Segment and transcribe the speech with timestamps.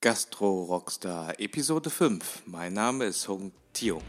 [0.00, 2.44] Gastro Rockstar Episode 5.
[2.46, 4.00] Mein Name ist Hung Tio.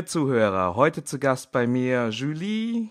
[0.00, 2.88] Liebe Zuhörer, heute zu Gast bei mir Julie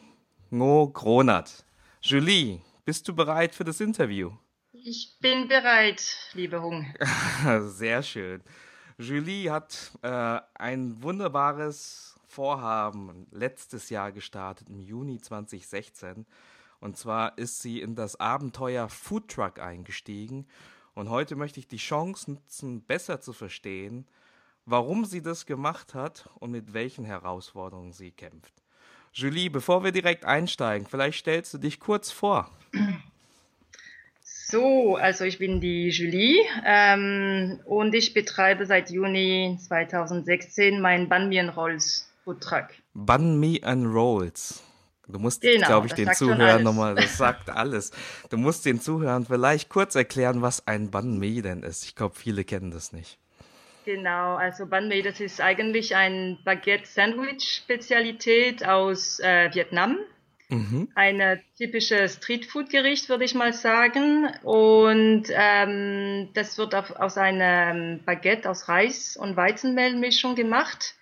[0.52, 1.66] Ngo Gronat.
[2.02, 4.32] Julie, bist du bereit für das Interview?
[4.74, 6.04] Ich bin bereit,
[6.34, 6.86] liebe Hung.
[7.62, 8.44] Sehr schön.
[9.00, 16.28] Julie hat äh, ein wunderbares Vorhaben letztes Jahr gestartet, im Juni 2016.
[16.80, 20.46] Und zwar ist sie in das Abenteuer Foodtruck eingestiegen.
[20.94, 24.06] Und heute möchte ich die Chance nutzen, besser zu verstehen,
[24.70, 28.54] warum sie das gemacht hat und mit welchen Herausforderungen sie kämpft.
[29.14, 32.50] Julie, bevor wir direkt einsteigen, vielleicht stellst du dich kurz vor.
[34.22, 41.30] So, also ich bin die Julie ähm, und ich betreibe seit Juni 2016 mein Banh
[41.30, 42.68] Mi Rolls Foodtruck.
[42.94, 44.64] Banh Mi Rolls.
[45.08, 47.92] Du musst, genau, glaube ich, den Zuhörern nochmal, das sagt alles.
[48.30, 51.84] Du musst den Zuhörern vielleicht kurz erklären, was ein Banh Mi denn ist.
[51.86, 53.18] Ich glaube, viele kennen das nicht.
[53.86, 59.98] Genau, also Banh Mi, das ist eigentlich ein Baguette-Sandwich-Spezialität aus äh, Vietnam.
[60.50, 60.90] Mhm.
[60.96, 64.28] Eine typische Streetfood-Gericht, würde ich mal sagen.
[64.44, 70.96] Und ähm, das wird auf, aus einem Baguette aus Reis- und Weizenmehlmischung gemacht.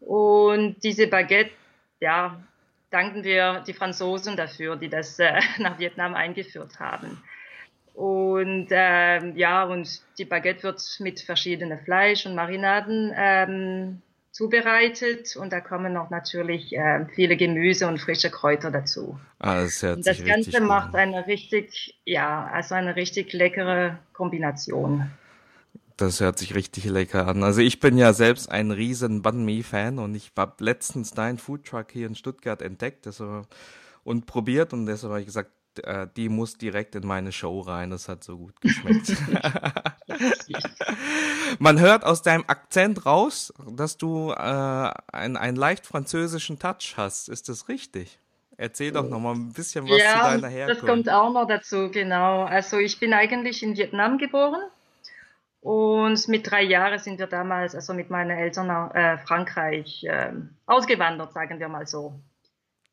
[0.00, 1.52] Und diese Baguette,
[2.00, 2.42] ja,
[2.90, 7.22] danken wir die Franzosen dafür, die das äh, nach Vietnam eingeführt haben.
[7.98, 15.52] Und ähm, ja, und die Baguette wird mit verschiedenen Fleisch und Marinaden ähm, zubereitet und
[15.52, 19.18] da kommen noch natürlich äh, viele Gemüse und frische Kräuter dazu.
[19.40, 25.10] Ah, das, und das Ganze macht eine richtig, ja, also eine richtig leckere Kombination.
[25.96, 27.42] Das hört sich richtig lecker an.
[27.42, 31.38] Also ich bin ja selbst ein riesen Banh Mi Fan und ich habe letztens deinen
[31.38, 33.48] Foodtruck hier in Stuttgart entdeckt deshalb,
[34.04, 35.50] und probiert und deshalb habe ich gesagt,
[35.84, 37.90] äh, die muss direkt in meine Show rein.
[37.90, 39.16] Das hat so gut geschmeckt.
[41.58, 47.28] Man hört aus deinem Akzent raus, dass du äh, einen, einen leicht französischen Touch hast.
[47.28, 48.18] Ist das richtig?
[48.56, 50.82] Erzähl doch noch mal ein bisschen was ja, zu deiner Herkunft.
[50.82, 52.42] Das kommt auch noch dazu, genau.
[52.42, 54.60] Also ich bin eigentlich in Vietnam geboren
[55.60, 60.32] und mit drei Jahren sind wir damals, also mit meinen Eltern nach äh, Frankreich äh,
[60.66, 62.18] ausgewandert, sagen wir mal so.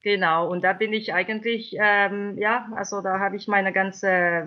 [0.06, 4.46] Genau, und da bin ich eigentlich, ähm, ja, also da habe ich meine ganze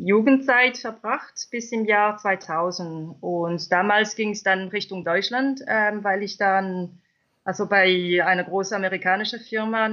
[0.00, 3.14] Jugendzeit verbracht bis im Jahr 2000.
[3.20, 6.98] Und damals ging es dann Richtung Deutschland, ähm, weil ich dann
[7.44, 9.86] also bei einer großen amerikanischen Firma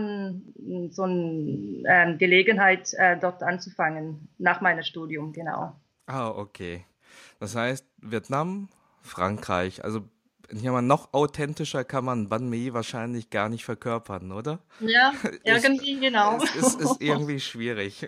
[0.90, 5.76] so eine ähm, Gelegenheit äh, dort anzufangen, nach meinem Studium, genau.
[6.06, 6.86] Ah, okay.
[7.42, 8.70] Das heißt, Vietnam,
[9.02, 10.04] Frankreich, also
[10.54, 14.60] ja, man noch authentischer kann man Banh Mi wahrscheinlich gar nicht verkörpern, oder?
[14.80, 15.14] Ja,
[15.44, 16.38] irgendwie ist, genau.
[16.38, 18.08] Es ist, ist, irgendwie schwierig.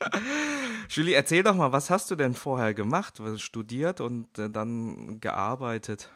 [0.88, 3.20] Julie, erzähl doch mal, was hast du denn vorher gemacht?
[3.36, 6.10] Studiert und äh, dann gearbeitet?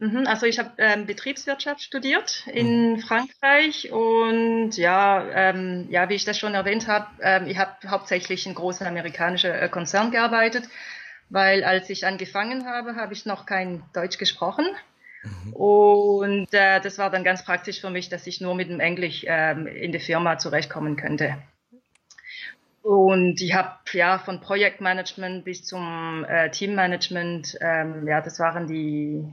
[0.00, 3.00] Mhm, also ich habe ähm, Betriebswirtschaft studiert in mhm.
[3.00, 8.46] Frankreich und ja, ähm, ja, wie ich das schon erwähnt habe, ähm, ich habe hauptsächlich
[8.46, 10.64] in großen amerikanischen äh, Konzernen gearbeitet
[11.30, 14.66] weil als ich angefangen habe, habe ich noch kein Deutsch gesprochen.
[15.22, 15.52] Mhm.
[15.54, 19.24] Und äh, das war dann ganz praktisch für mich, dass ich nur mit dem Englisch
[19.26, 21.36] ähm, in der Firma zurechtkommen könnte.
[22.82, 29.24] Und ich habe ja von Projektmanagement bis zum äh, Teammanagement, ähm, ja, das waren die,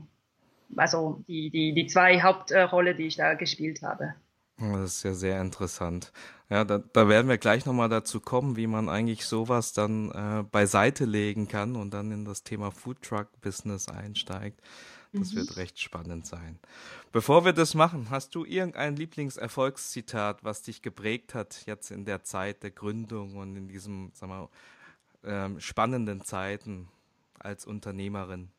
[0.76, 4.14] also die, die, die zwei Hauptrolle, die ich da gespielt habe.
[4.58, 6.12] Das ist ja sehr interessant.
[6.50, 10.42] Ja, da, da werden wir gleich nochmal dazu kommen, wie man eigentlich sowas dann äh,
[10.42, 14.60] beiseite legen kann und dann in das Thema Foodtruck-Business einsteigt.
[15.12, 15.36] Das mhm.
[15.36, 16.58] wird recht spannend sein.
[17.12, 22.24] Bevor wir das machen, hast du irgendein Lieblingserfolgszitat, was dich geprägt hat jetzt in der
[22.24, 24.48] Zeit der Gründung und in diesen, sag mal,
[25.24, 26.88] ähm, spannenden Zeiten
[27.38, 28.50] als Unternehmerin?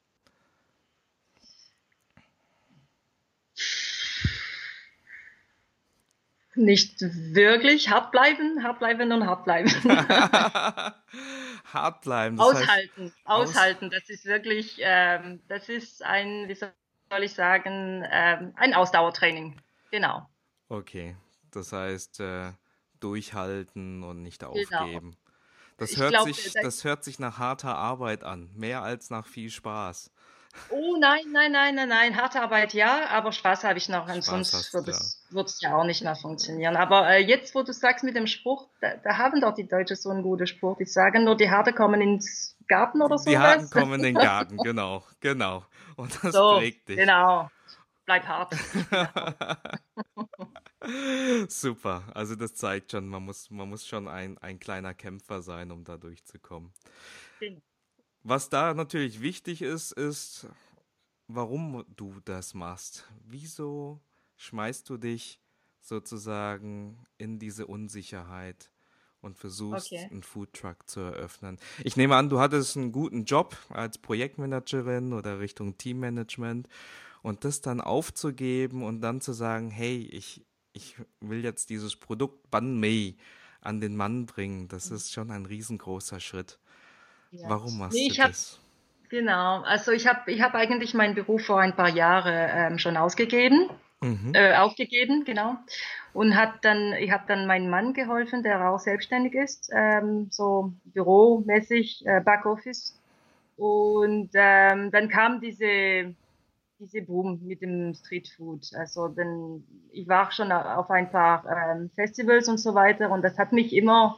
[6.60, 7.90] Nicht wirklich.
[7.90, 9.70] Hart bleiben, hart bleiben und hart bleiben.
[11.74, 12.38] hart bleiben.
[12.38, 13.90] aushalten, heißt, aushalten.
[13.90, 16.74] Das ist wirklich, ähm, das ist ein, wie soll
[17.22, 19.56] ich sagen, ähm, ein Ausdauertraining.
[19.90, 20.28] Genau.
[20.68, 21.16] Okay.
[21.52, 22.52] Das heißt, äh,
[23.00, 24.52] durchhalten und nicht genau.
[24.52, 25.12] aufgeben.
[25.12, 25.16] Genau.
[25.78, 29.50] Das hört, glaub, sich, das hört sich nach harter Arbeit an, mehr als nach viel
[29.50, 30.12] Spaß.
[30.70, 32.16] Oh nein, nein, nein, nein, nein.
[32.16, 34.08] Harte Arbeit ja, aber Spaß habe ich noch.
[34.22, 36.76] Sonst wird es, es ja auch nicht mehr funktionieren.
[36.76, 39.96] Aber äh, jetzt, wo du sagst mit dem Spruch, da, da, haben doch die Deutschen
[39.96, 40.78] so einen guten Spruch.
[40.78, 43.30] Die sagen nur, die Harte kommen ins Garten oder so.
[43.30, 45.66] Die Harten kommen in den Garten, genau, genau.
[45.96, 46.98] Und das so, prägt dich.
[46.98, 47.50] Genau.
[48.06, 48.56] Bleib hart.
[51.48, 52.04] Super.
[52.16, 55.84] Also das zeigt schon, man muss, man muss schon ein, ein kleiner Kämpfer sein, um
[55.84, 56.74] da durchzukommen.
[57.40, 57.62] Genau.
[58.24, 60.48] Was da natürlich wichtig ist, ist,
[61.28, 63.08] warum du das machst.
[63.26, 64.02] Wieso
[64.36, 65.40] schmeißt du dich
[65.80, 68.72] sozusagen in diese Unsicherheit
[69.22, 70.08] und versuchst, okay.
[70.12, 71.58] einen Foodtruck zu eröffnen?
[71.84, 76.68] Ich nehme an, du hattest einen guten Job als Projektmanagerin oder Richtung Teammanagement
[77.22, 82.50] und das dann aufzugeben und dann zu sagen, hey, ich, ich will jetzt dieses Produkt
[82.52, 83.16] Ban Mei
[83.62, 84.96] an den Mann bringen, das mhm.
[84.96, 86.60] ist schon ein riesengroßer Schritt.
[87.32, 87.50] Ja.
[87.50, 88.60] Warum machst nee, du das?
[89.04, 92.80] Hab, genau, also ich habe ich hab eigentlich meinen Beruf vor ein paar Jahren ähm,
[92.80, 93.70] schon ausgegeben,
[94.02, 94.34] mhm.
[94.34, 95.56] äh, aufgegeben, genau.
[96.14, 100.74] Und hat dann, ich habe dann meinem Mann geholfen, der auch selbstständig ist, ähm, so
[100.86, 102.96] büromäßig, äh, Backoffice.
[103.58, 106.16] Und ähm, dann kam diese
[106.80, 108.74] diese Boom mit dem Streetfood.
[108.74, 113.38] Also denn ich war schon auf ein paar ähm, Festivals und so weiter und das
[113.38, 114.18] hat mich immer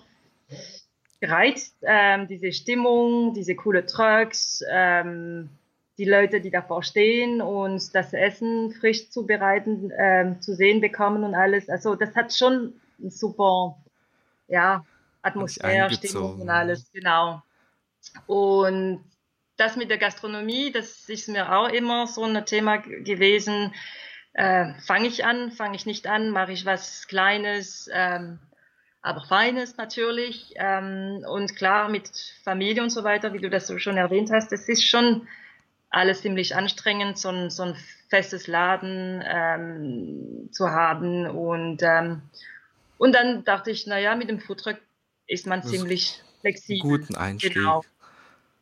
[1.21, 5.49] gereizt, ähm, diese Stimmung, diese coole Trucks, ähm,
[5.97, 11.35] die Leute, die davor stehen und das Essen frisch zubereiten, ähm, zu sehen bekommen und
[11.35, 11.69] alles.
[11.69, 13.77] Also das hat schon super,
[14.47, 14.83] ja,
[15.21, 17.43] Atmosphäre, Stimmung und alles, genau.
[18.25, 19.03] Und
[19.57, 23.73] das mit der Gastronomie, das ist mir auch immer so ein Thema gewesen.
[24.33, 28.39] Äh, fange ich an, fange ich nicht an, mache ich was Kleines, ähm,
[29.01, 30.53] aber Feines natürlich.
[30.55, 32.09] Ähm, und klar, mit
[32.43, 35.27] Familie und so weiter, wie du das schon erwähnt hast, es ist schon
[35.89, 37.75] alles ziemlich anstrengend, so ein, so ein
[38.09, 41.27] festes Laden ähm, zu haben.
[41.27, 42.21] Und, ähm,
[42.97, 44.77] und dann dachte ich, naja, mit dem Foodtruck
[45.27, 46.81] ist man das ziemlich flexibel.
[46.81, 47.53] Guten Einstieg.
[47.53, 47.83] Genau.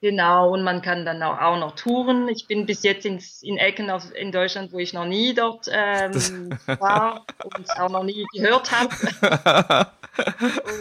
[0.02, 2.30] Genau, und man kann dann auch, auch noch touren.
[2.30, 5.68] Ich bin bis jetzt ins, in Ecken auf, in Deutschland, wo ich noch nie dort
[5.72, 9.92] ähm, war und auch noch nie gehört habe.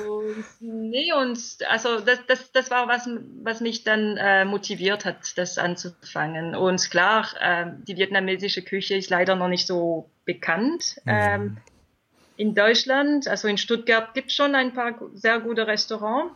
[0.09, 1.39] und, nee, und
[1.69, 3.09] also das, das, das war was,
[3.43, 6.55] was mich dann äh, motiviert hat, das anzufangen.
[6.55, 11.01] Und klar, äh, die vietnamesische Küche ist leider noch nicht so bekannt.
[11.05, 11.13] Mhm.
[11.13, 11.57] Ähm,
[12.37, 16.35] in Deutschland, also in Stuttgart, gibt es schon ein paar sehr gute Restaurants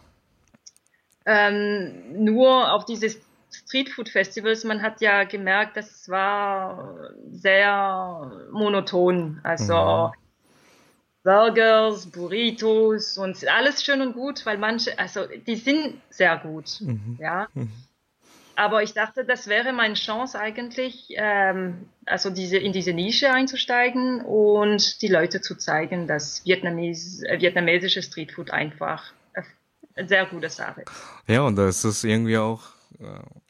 [1.24, 3.08] ähm, nur auf diese
[3.50, 9.40] Streetfood-Festivals, man hat ja gemerkt, das war sehr monoton.
[9.42, 10.21] Also mhm.
[11.24, 17.16] Burgers, Burritos und alles schön und gut, weil manche, also die sind sehr gut, mhm.
[17.20, 17.48] ja.
[17.54, 17.70] Mhm.
[18.54, 24.20] Aber ich dachte, das wäre meine Chance eigentlich, ähm, also diese in diese Nische einzusteigen
[24.20, 29.14] und die Leute zu zeigen, dass Vietnames, äh, vietnamesische Streetfood einfach
[29.94, 30.84] eine sehr gute Sache.
[31.26, 32.62] Ja, und das ist irgendwie auch
[32.98, 33.04] äh,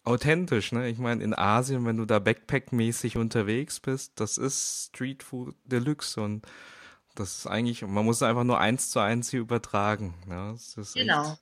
[0.04, 0.88] authentisch, ne?
[0.88, 6.20] Ich meine, in Asien, wenn du da Backpack-mäßig unterwegs bist, das ist Street Food Deluxe
[6.20, 6.46] und
[7.14, 10.14] das ist eigentlich, man muss einfach nur eins zu eins hier übertragen.
[10.28, 10.54] Ja,
[10.94, 11.38] genau.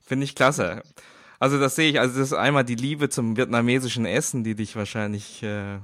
[0.00, 0.82] Finde ich klasse.
[1.38, 4.76] Also das sehe ich, also das ist einmal die Liebe zum vietnamesischen Essen, die dich
[4.76, 5.78] wahrscheinlich äh,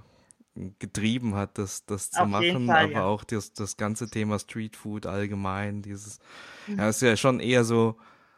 [0.79, 3.05] getrieben hat, das, das zu Auf machen, Fall, aber ja.
[3.05, 6.19] auch das, das ganze Thema Street Food allgemein, dieses,
[6.67, 6.79] mhm.
[6.79, 7.97] ja, ist ja schon eher so,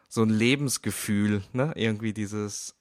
[0.08, 1.72] so ein Lebensgefühl, ne?
[1.74, 2.74] Irgendwie dieses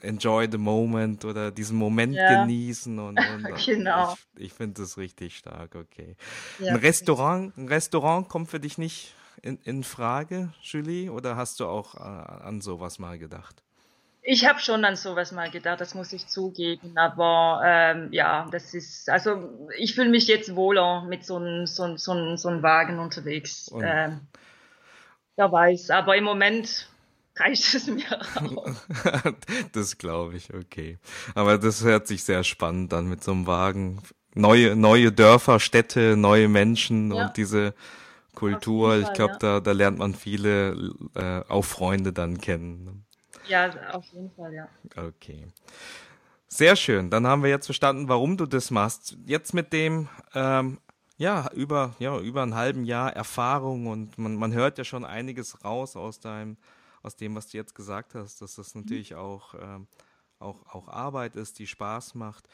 [0.00, 2.42] Enjoy the Moment oder diesen Moment ja.
[2.42, 4.14] genießen und, und genau.
[4.36, 6.16] ich, ich finde das richtig stark, okay.
[6.60, 11.58] Ja, ein Restaurant, ein Restaurant kommt für dich nicht in, in Frage, Julie, oder hast
[11.60, 13.62] du auch äh, an sowas mal gedacht?
[14.26, 18.72] Ich habe schon an sowas mal gedacht, das muss ich zugeben, aber ähm, ja, das
[18.72, 23.70] ist, also ich fühle mich jetzt wohler mit so einem so, so, so Wagen unterwegs.
[23.82, 24.20] Ähm,
[25.36, 26.88] Wer weiß, aber im Moment
[27.36, 28.68] reicht es mir auch.
[29.72, 30.98] das glaube ich, okay.
[31.34, 34.02] Aber das hört sich sehr spannend an mit so einem Wagen.
[34.34, 37.26] Neue, neue Dörfer, Städte, neue Menschen ja.
[37.26, 37.74] und diese
[38.34, 38.90] Kultur.
[38.90, 39.38] Fall, ich glaube, ja.
[39.38, 43.04] da, da lernt man viele äh, auch Freunde dann kennen.
[43.46, 44.68] Ja, auf jeden Fall, ja.
[44.96, 45.46] Okay.
[46.48, 47.10] Sehr schön.
[47.10, 49.16] Dann haben wir jetzt verstanden, warum du das machst.
[49.26, 50.78] Jetzt mit dem ähm,
[51.16, 55.64] ja, über, ja, über einen halben Jahr Erfahrung und man, man hört ja schon einiges
[55.64, 56.56] raus aus deinem,
[57.04, 59.18] aus dem, was du jetzt gesagt hast, dass das natürlich mhm.
[59.18, 59.86] auch, ähm,
[60.40, 62.48] auch, auch Arbeit ist, die Spaß macht.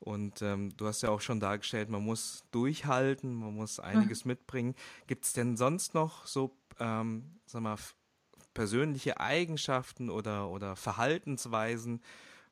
[0.00, 4.30] Und ähm, du hast ja auch schon dargestellt, man muss durchhalten, man muss einiges mhm.
[4.30, 4.74] mitbringen.
[5.06, 7.76] Gibt es denn sonst noch so, ähm, sag mal,
[8.54, 12.02] persönliche Eigenschaften oder, oder Verhaltensweisen,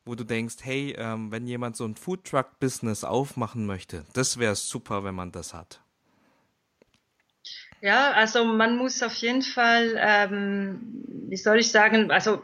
[0.05, 5.05] wo du denkst, hey, ähm, wenn jemand so ein Foodtruck-Business aufmachen möchte, das wäre super,
[5.05, 5.82] wenn man das hat?
[7.83, 10.81] Ja, also man muss auf jeden Fall, ähm,
[11.29, 12.41] wie soll ich sagen, also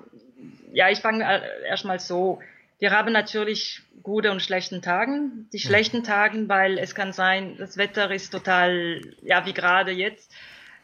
[0.72, 1.24] ja, ich fange
[1.64, 2.40] erstmal so.
[2.80, 5.48] Wir haben natürlich gute und schlechten Tagen.
[5.52, 10.32] Die schlechten Tagen, weil es kann sein, das Wetter ist total, ja, wie gerade jetzt,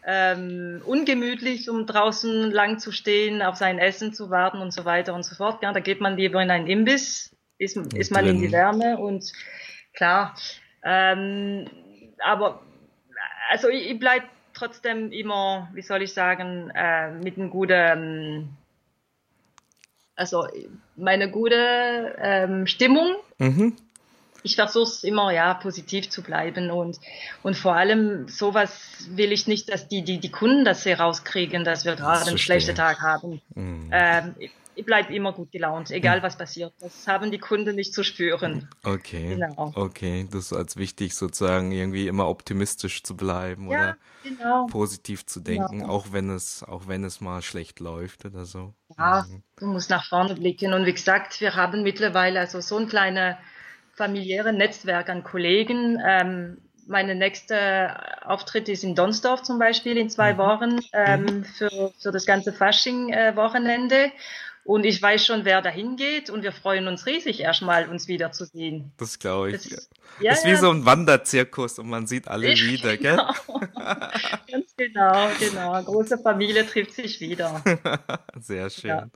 [0.06, 5.14] ähm, ungemütlich, um draußen lang zu stehen, auf sein Essen zu warten und so weiter
[5.14, 5.64] und so fort.
[5.64, 9.32] Ja, da geht man lieber in einen Imbiss, ist, ist man in die Wärme und
[9.94, 10.36] klar.
[10.84, 11.68] Ähm,
[12.22, 12.62] aber
[13.50, 18.56] also ich, ich bleibe trotzdem immer, wie soll ich sagen, äh, mit einem guten,
[20.16, 20.46] also
[20.96, 23.16] meine gute ähm, Stimmung.
[23.38, 23.76] Mhm
[24.44, 27.00] ich versuche es immer ja positiv zu bleiben und
[27.42, 31.84] und vor allem sowas will ich nicht, dass die die die Kunden das herauskriegen, dass
[31.84, 33.40] wir gerade einen schlechten Tag haben.
[33.54, 33.88] Mhm.
[33.90, 34.34] Ähm,
[34.74, 36.72] ich bleibe immer gut gelaunt, egal was passiert.
[36.80, 38.68] Das haben die Kunden nicht zu spüren.
[38.82, 39.36] Okay.
[39.36, 39.72] Genau.
[39.74, 44.66] Okay, das ist als wichtig sozusagen irgendwie immer optimistisch zu bleiben ja, oder genau.
[44.66, 45.92] positiv zu denken, genau.
[45.92, 48.74] auch wenn es auch wenn es mal schlecht läuft oder so.
[48.98, 49.42] Ja, mhm.
[49.56, 53.38] du musst nach vorne blicken und wie gesagt, wir haben mittlerweile also so ein kleiner
[53.94, 56.00] familiäre Netzwerk an Kollegen.
[56.04, 60.38] Ähm, meine nächste Auftritt ist in Donsdorf zum Beispiel in zwei mhm.
[60.38, 61.44] Wochen ähm, mhm.
[61.44, 63.96] für, für das ganze Fasching-Wochenende.
[63.96, 64.10] Äh,
[64.64, 68.92] und ich weiß schon, wer dahin geht und wir freuen uns riesig, erstmal uns wiederzusehen.
[68.96, 69.56] Das glaube ich.
[69.56, 69.90] Das ist,
[70.20, 70.56] ja, ist wie ja.
[70.56, 73.16] so ein Wanderzirkus und man sieht alle wieder, gell?
[73.16, 73.60] Genau.
[74.50, 75.82] Ganz genau, genau.
[75.82, 77.62] Große Familie trifft sich wieder.
[78.40, 78.88] Sehr schön.
[78.90, 79.10] Ja.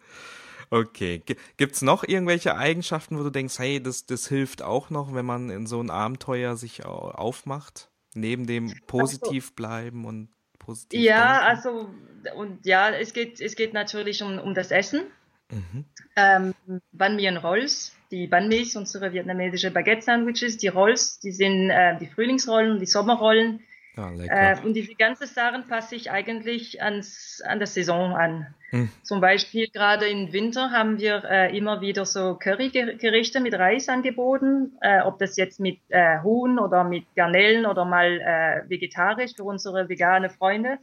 [0.70, 1.22] Okay.
[1.56, 5.24] Gibt es noch irgendwelche Eigenschaften, wo du denkst, hey, das, das hilft auch noch, wenn
[5.24, 7.88] man in so ein Abenteuer sich aufmacht?
[8.14, 10.28] Neben dem positiv bleiben und
[10.58, 11.00] positiv.
[11.00, 11.46] Ja, denken?
[11.46, 11.90] also,
[12.36, 15.02] und ja, es geht, es geht natürlich um, um das Essen.
[15.50, 15.84] Mhm.
[16.16, 16.54] Ähm,
[16.92, 17.94] Banh Mi und Rolls.
[18.10, 23.60] Die Banh Mi, unsere vietnamesische Baguette-Sandwiches, die Rolls, die sind äh, die Frühlingsrollen, die Sommerrollen.
[23.96, 28.54] Ah, äh, und diese ganzen Sachen passe ich eigentlich ans, an der Saison an.
[28.70, 28.88] Hm.
[29.02, 34.76] Zum Beispiel gerade im Winter haben wir äh, immer wieder so Currygerichte mit Reis angeboten,
[34.82, 39.44] äh, ob das jetzt mit äh, Huhn oder mit Garnelen oder mal äh, vegetarisch für
[39.44, 40.78] unsere vegane Freunde.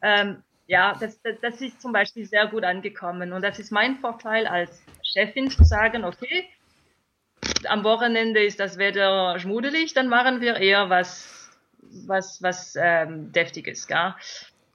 [0.00, 3.98] Ähm, ja, das, das, das ist zum Beispiel sehr gut angekommen und das ist mein
[3.98, 6.44] Vorteil als Chefin zu sagen, okay,
[7.68, 11.44] am Wochenende ist das Wetter schmuddelig, dann machen wir eher was
[12.06, 14.14] was, was ähm, Deftiges, gell?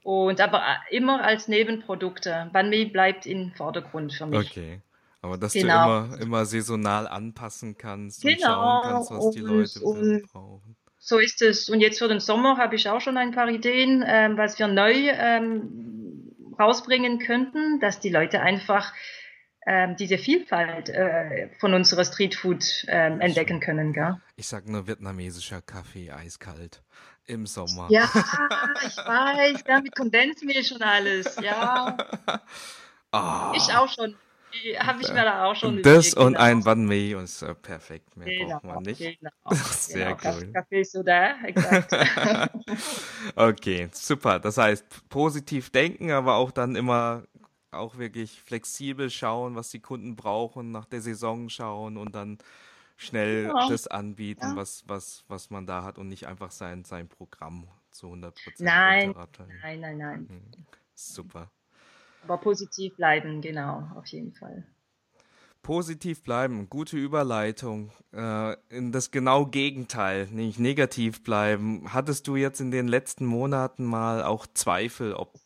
[0.02, 2.50] Und aber äh, immer als Nebenprodukte.
[2.52, 4.50] Banh bleibt im Vordergrund für mich.
[4.50, 4.80] Okay.
[5.22, 5.84] Aber dass genau.
[5.84, 8.32] du immer, immer saisonal anpassen kannst genau.
[8.32, 9.80] und schauen kannst, was und, die Leute
[10.32, 10.76] brauchen.
[11.02, 11.70] So ist es.
[11.70, 14.68] Und jetzt für den Sommer habe ich auch schon ein paar Ideen, ähm, was wir
[14.68, 18.92] neu ähm, rausbringen könnten, dass die Leute einfach
[19.66, 23.94] ähm, diese Vielfalt äh, von unserer Streetfood ähm, entdecken können.
[23.94, 24.20] Gell?
[24.36, 26.82] Ich sag nur vietnamesischer Kaffee, eiskalt
[27.24, 27.86] im Sommer.
[27.90, 28.04] Ja,
[28.86, 31.96] ich weiß, ja, mit Kondensmilch und alles, ja.
[33.12, 33.52] Oh.
[33.56, 34.16] Ich auch schon.
[34.78, 36.44] Habe ich mir da auch schon Das und genau.
[36.44, 38.16] ein Banh Mi ist äh, perfekt.
[38.16, 38.98] Mehr genau, braucht man nicht.
[38.98, 40.36] Genau, Sehr genau.
[40.36, 40.52] cool.
[40.52, 41.92] Kaffee Soda, exakt.
[43.36, 44.38] okay, super.
[44.38, 47.24] Das heißt, positiv denken, aber auch dann immer
[47.70, 52.38] auch wirklich flexibel schauen, was die Kunden brauchen, nach der Saison schauen und dann
[52.96, 53.68] schnell ja.
[53.68, 54.56] das anbieten, ja.
[54.56, 58.60] was, was, was man da hat und nicht einfach sein, sein Programm zu 100 Prozent.
[58.60, 59.14] Nein,
[59.62, 60.28] nein, nein, nein.
[60.28, 60.42] Hm.
[60.94, 61.50] Super.
[62.24, 64.64] Aber positiv bleiben, genau, auf jeden Fall.
[65.62, 67.92] Positiv bleiben, gute Überleitung.
[68.12, 71.92] Äh, in das genau Gegenteil, nämlich negativ bleiben.
[71.92, 75.38] Hattest du jetzt in den letzten Monaten mal auch Zweifel, ob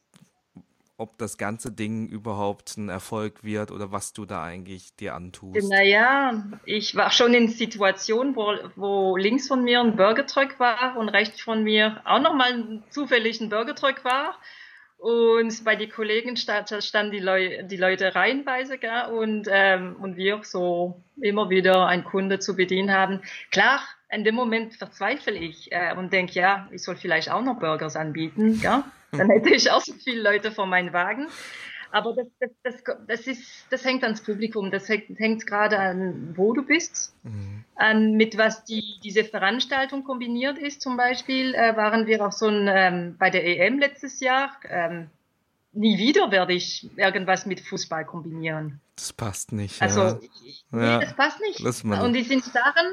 [0.97, 5.69] ob das ganze Ding überhaupt ein Erfolg wird oder was du da eigentlich dir antust.
[5.69, 11.09] Naja, ich war schon in Situationen, wo, wo links von mir ein Burgertruck war und
[11.09, 14.38] rechts von mir auch nochmal zufällig ein Burgertruck war.
[14.97, 19.07] Und bei den Kollegen stand, standen die, Leu die Leute reihenweise, gell?
[19.13, 23.21] Und, ähm, und wir so immer wieder einen Kunde zu bedienen haben.
[23.51, 27.59] Klar, in dem Moment verzweifle ich äh, und denke, ja, ich soll vielleicht auch noch
[27.59, 28.61] Burgers anbieten.
[28.61, 28.83] Gell?
[29.13, 31.29] Dann hätte ich auch so viele Leute vor meinen Wagen.
[31.95, 36.35] Aber das, das, das, das, ist, das hängt ans Publikum, das hängt, hängt gerade an,
[36.37, 37.65] wo du bist, mhm.
[37.77, 40.81] an mit was die, diese Veranstaltung kombiniert ist.
[40.81, 44.57] Zum Beispiel äh, waren wir auch so ein, ähm, bei der EM letztes Jahr.
[44.69, 45.09] Ähm,
[45.73, 48.81] nie wieder werde ich irgendwas mit Fußball kombinieren.
[48.97, 49.81] Das passt nicht.
[49.81, 50.19] Also, ja.
[50.73, 50.99] nee, ja.
[50.99, 51.61] das passt nicht.
[51.85, 52.87] Und die sind daran,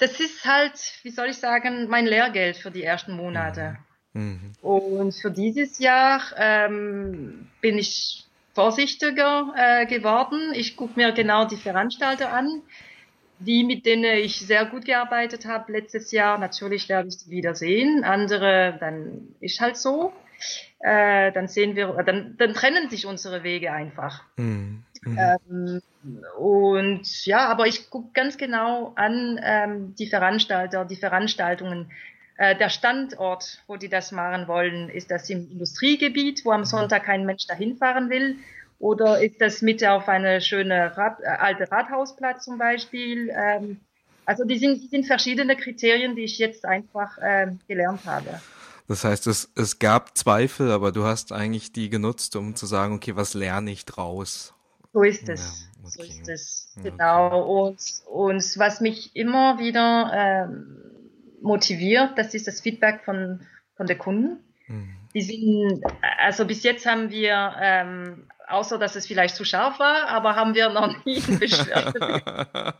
[0.00, 0.72] das ist halt,
[1.02, 3.76] wie soll ich sagen, mein Lehrgeld für die ersten Monate.
[3.78, 3.91] Mhm.
[4.14, 4.52] Mhm.
[4.60, 10.52] Und für dieses Jahr ähm, bin ich vorsichtiger äh, geworden.
[10.54, 12.62] Ich gucke mir genau die Veranstalter an,
[13.38, 16.38] die, mit denen ich sehr gut gearbeitet habe letztes Jahr.
[16.38, 18.04] Natürlich werde ich sie wieder sehen.
[18.04, 20.12] Andere, dann ist halt so.
[20.80, 24.24] Äh, dann sehen wir, dann, dann trennen sich unsere Wege einfach.
[24.36, 24.84] Mhm.
[25.04, 25.18] Mhm.
[25.18, 25.82] Ähm,
[26.38, 31.90] und ja, aber ich gucke ganz genau an ähm, die Veranstalter, die Veranstaltungen.
[32.36, 36.64] Äh, der Standort, wo die das machen wollen, ist das im Industriegebiet, wo am.
[36.64, 38.36] Sonntag kein Mensch dahin fahren will?
[38.78, 43.30] Oder ist das Mitte auf eine schöne Rad, äh, alte Rathausplatz zum Beispiel?
[43.34, 43.80] Ähm,
[44.24, 48.40] also die sind, die sind verschiedene Kriterien, die ich jetzt einfach äh, gelernt habe.
[48.88, 52.94] Das heißt, es, es gab Zweifel, aber du hast eigentlich die genutzt, um zu sagen,
[52.94, 54.54] okay, was lerne ich draus?
[54.92, 55.68] So ist es.
[55.72, 55.90] Ja, okay.
[55.90, 56.68] So ist es.
[56.82, 57.66] Genau.
[57.66, 60.91] Und, und was mich immer wieder ähm,
[61.42, 63.40] motiviert, das ist das Feedback von,
[63.76, 64.38] von den Kunden.
[64.66, 64.96] Mhm.
[65.14, 65.82] Die sind,
[66.18, 70.54] also bis jetzt haben wir, ähm, außer dass es vielleicht zu scharf war, aber haben
[70.54, 72.74] wir noch nie Beschwerde.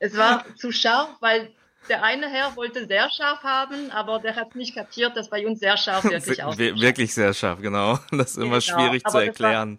[0.00, 1.50] es war zu scharf, weil
[1.88, 5.60] der eine Herr wollte sehr scharf haben, aber der hat nicht kapiert, dass bei uns
[5.60, 6.80] sehr scharf wirklich aussieht.
[6.80, 7.98] Wirklich sehr scharf, genau.
[8.10, 9.78] Das ist immer genau, schwierig zu erklären.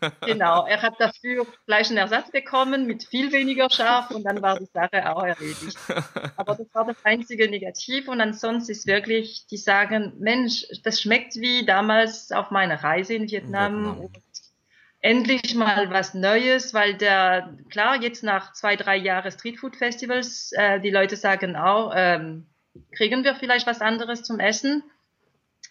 [0.00, 4.42] War, genau, er hat dafür gleich einen Ersatz bekommen mit viel weniger scharf und dann
[4.42, 5.78] war die Sache auch erledigt.
[6.36, 11.36] Aber das war das einzige Negativ und ansonsten ist wirklich, die sagen, Mensch, das schmeckt
[11.36, 13.96] wie damals auf meiner Reise in Vietnam.
[14.00, 14.10] Vietnam
[15.00, 20.80] endlich mal was Neues, weil der, klar, jetzt nach zwei, drei Jahren Streetfood Festivals, äh,
[20.80, 22.46] die Leute sagen auch, ähm,
[22.92, 24.82] kriegen wir vielleicht was anderes zum Essen,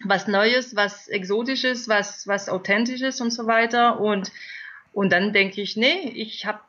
[0.04, 4.00] was Neues, was Exotisches, was, was Authentisches und so weiter.
[4.00, 4.32] Und,
[4.94, 6.62] und dann denke ich, nee, ich habe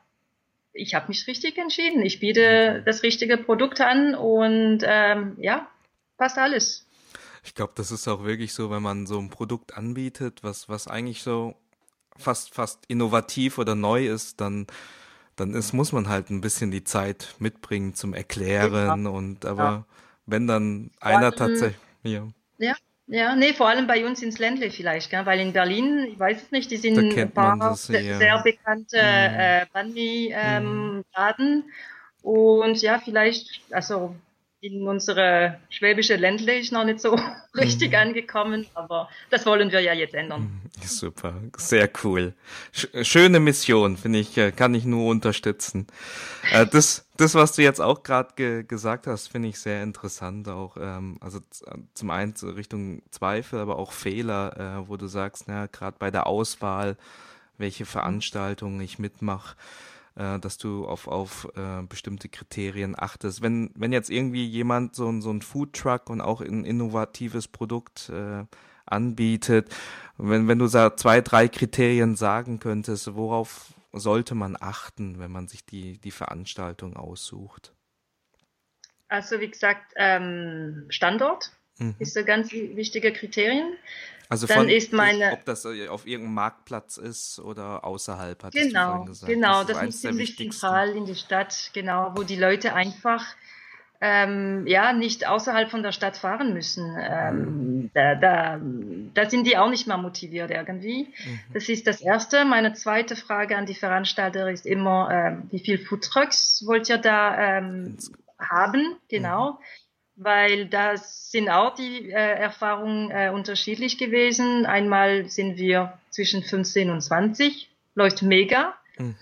[0.73, 2.01] ich hab mich richtig entschieden.
[2.03, 5.67] Ich biete das richtige Produkt an und ähm, ja,
[6.17, 6.87] passt alles.
[7.43, 10.87] Ich glaube, das ist auch wirklich so, wenn man so ein Produkt anbietet, was, was
[10.87, 11.55] eigentlich so
[12.17, 14.67] fast, fast innovativ oder neu ist, dann,
[15.35, 19.05] dann ist, muss man halt ein bisschen die Zeit mitbringen zum Erklären.
[19.05, 19.11] Ja.
[19.11, 19.85] Und aber ja.
[20.25, 21.79] wenn dann einer tatsächlich.
[22.03, 22.27] Ja.
[22.57, 22.75] ja.
[23.07, 25.25] Ja, nee, vor allem bei uns ins Ländle vielleicht, gell?
[25.25, 28.17] weil in Berlin, ich weiß es nicht, die sind ein paar das, ja.
[28.17, 29.37] sehr bekannte mhm.
[29.37, 31.03] äh, Bunny-Laden.
[31.13, 31.63] Ähm, mhm.
[32.21, 34.15] Und ja, vielleicht, also
[34.61, 37.19] in unsere schwäbische Ländle ist noch nicht so
[37.55, 37.97] richtig mhm.
[37.97, 40.41] angekommen, aber das wollen wir ja jetzt ändern.
[40.41, 40.87] Mhm.
[40.87, 42.33] Super, sehr cool.
[42.71, 45.87] Schöne Mission, finde ich, äh, kann ich nur unterstützen.
[46.51, 50.47] Äh, das, das, was du jetzt auch gerade ge gesagt hast, finde ich sehr interessant
[50.47, 50.77] auch.
[50.79, 51.39] Ähm, also
[51.95, 56.27] zum einen Richtung Zweifel, aber auch Fehler, äh, wo du sagst, na, gerade bei der
[56.27, 56.97] Auswahl,
[57.57, 59.55] welche Veranstaltungen ich mitmache
[60.15, 63.41] äh, dass du auf, auf äh, bestimmte Kriterien achtest.
[63.41, 68.45] Wenn, wenn jetzt irgendwie jemand so, so ein Foodtruck und auch ein innovatives Produkt äh,
[68.85, 69.73] anbietet,
[70.17, 75.47] wenn, wenn du da zwei, drei Kriterien sagen könntest, worauf sollte man achten, wenn man
[75.47, 77.73] sich die, die Veranstaltung aussucht?
[79.07, 81.95] Also wie gesagt, ähm, Standort mhm.
[81.99, 83.73] ist ein ganz wichtiger Kriterien.
[84.31, 88.53] Also dann von, ist meine, ob das äh, auf irgendeinem Marktplatz ist oder außerhalb, hat
[88.53, 89.29] genau, gesagt.
[89.29, 93.25] Genau, das, das ist ziemlich zentral in der Stadt, genau, wo die Leute einfach
[93.99, 96.95] ähm, ja nicht außerhalb von der Stadt fahren müssen.
[96.97, 98.57] Ähm, da, da,
[99.13, 101.09] da sind die auch nicht mehr motiviert irgendwie.
[101.25, 101.39] Mhm.
[101.53, 102.45] Das ist das Erste.
[102.45, 107.57] Meine zweite Frage an die Veranstalter ist immer, äh, wie viel Foodtrucks wollt ihr da
[107.57, 107.97] ähm,
[108.39, 108.95] haben?
[109.09, 109.51] Genau.
[109.51, 109.57] Mhm
[110.15, 114.65] weil da sind auch die äh, Erfahrungen äh, unterschiedlich gewesen.
[114.65, 119.15] Einmal sind wir zwischen 15 und 20, läuft mega mhm.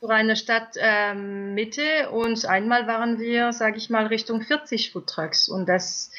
[0.00, 5.68] für eine Stadtmitte ähm, und einmal waren wir, sage ich mal, Richtung 40 Foodtrucks und
[5.68, 6.10] das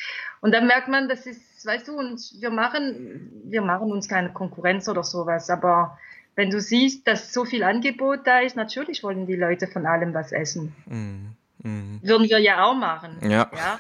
[0.42, 4.32] und dann merkt man, das ist, weißt du, und wir machen, wir machen uns keine
[4.32, 5.98] Konkurrenz oder sowas, aber
[6.36, 10.14] wenn du siehst, dass so viel Angebot da ist, natürlich wollen die Leute von allem
[10.14, 10.76] was essen.
[10.86, 11.36] Mhm.
[11.64, 12.00] Mhm.
[12.04, 13.18] Würden wir ja auch machen.
[13.24, 13.50] Ja.
[13.56, 13.80] ja?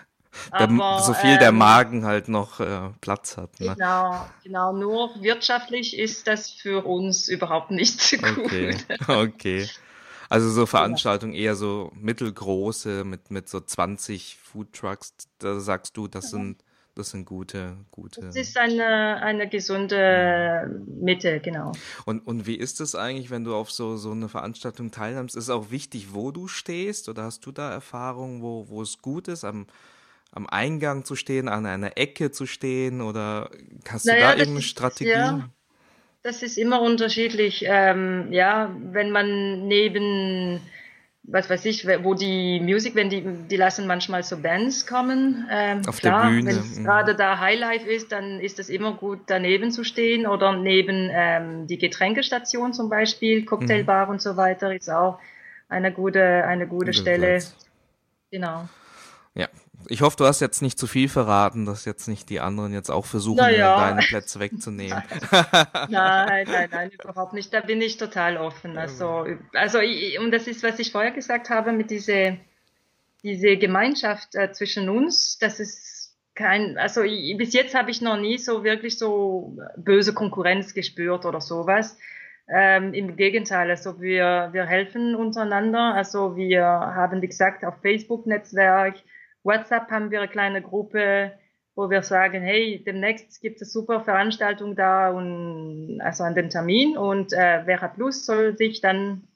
[0.52, 3.60] Aber, so viel ähm, der Magen halt noch äh, Platz hat.
[3.60, 3.74] Ne?
[3.76, 4.74] Genau, genau.
[4.74, 8.46] Nur wirtschaftlich ist das für uns überhaupt nicht so gut.
[8.46, 9.70] Okay, okay.
[10.30, 16.08] Also so Veranstaltungen eher so mittelgroße mit, mit so 20 Food Trucks, da sagst du,
[16.08, 16.64] das sind
[16.96, 18.22] das sind gute, gute.
[18.22, 21.74] Das ist eine, eine gesunde Mitte, genau.
[22.06, 25.36] Und, und wie ist es eigentlich, wenn du auf so, so eine Veranstaltung teilnimmst?
[25.36, 27.10] Ist es auch wichtig, wo du stehst?
[27.10, 29.44] Oder hast du da Erfahrungen, wo, wo es gut ist?
[29.44, 29.68] Am,
[30.36, 33.50] am Eingang zu stehen, an einer Ecke zu stehen oder
[33.90, 35.10] hast naja, du da irgendeine ist, Strategie?
[35.10, 35.50] Ja,
[36.22, 37.64] das ist immer unterschiedlich.
[37.68, 40.62] Ähm, ja, wenn man neben
[41.28, 45.48] was weiß ich, wo die Musik, wenn die, die lassen manchmal so Bands kommen.
[45.50, 46.50] Ähm, Auf klar, der Bühne.
[46.52, 46.84] Wenn es mhm.
[46.84, 51.68] gerade da Highlife ist, dann ist es immer gut, daneben zu stehen oder neben ähm,
[51.68, 55.20] die Getränkestation zum Beispiel, Cocktailbar und so weiter ist auch
[55.68, 57.40] eine gute, eine gute Stelle.
[57.40, 57.56] Platz.
[58.30, 58.70] Genau.
[59.34, 59.48] Ja,
[59.90, 62.90] ich hoffe, du hast jetzt nicht zu viel verraten, dass jetzt nicht die anderen jetzt
[62.90, 63.90] auch versuchen, Na ja.
[63.90, 65.04] deine Plätze wegzunehmen.
[65.90, 67.54] Nein, nein, nein, überhaupt nicht.
[67.54, 68.78] Da bin ich total offen.
[68.78, 72.38] Also, also ich, und das ist, was ich vorher gesagt habe, mit diese,
[73.24, 78.18] diese Gemeinschaft äh, zwischen uns, das ist kein, also ich, bis jetzt habe ich noch
[78.18, 81.98] nie so wirklich so böse Konkurrenz gespürt oder sowas.
[82.48, 85.96] Ähm, Im Gegenteil, also wir, wir helfen untereinander.
[85.96, 88.96] Also wir haben, wie gesagt, auf Facebook-Netzwerk,
[89.46, 91.34] WhatsApp haben wir eine kleine Gruppe,
[91.76, 96.98] wo wir sagen, hey, demnächst gibt es super Veranstaltung da und also an dem Termin
[96.98, 99.28] und äh, wer hat Lust, soll sich dann